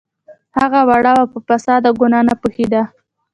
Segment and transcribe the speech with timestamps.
[0.57, 2.81] هغه وړه وه په فساد او ګناه نه پوهیده